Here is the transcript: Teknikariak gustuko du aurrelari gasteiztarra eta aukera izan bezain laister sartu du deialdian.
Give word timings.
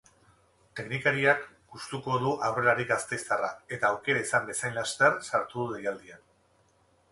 Teknikariak 0.77 1.43
gustuko 1.73 2.15
du 2.23 2.31
aurrelari 2.47 2.87
gasteiztarra 2.93 3.51
eta 3.79 3.93
aukera 3.93 4.25
izan 4.29 4.51
bezain 4.51 4.77
laister 4.81 5.21
sartu 5.31 5.55
du 5.71 5.79
deialdian. 5.79 6.27